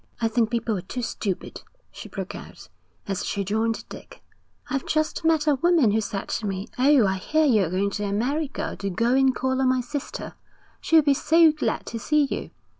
[0.19, 2.69] 'I think people are too stupid,' she broke out,
[3.07, 4.23] as she joined Dick.
[4.71, 8.05] 'I've just met a woman who said to me: "Oh, I hear you're going to
[8.05, 8.75] America.
[8.79, 10.33] Do go and call on my sister.
[10.81, 12.49] She'll be so glad to see you."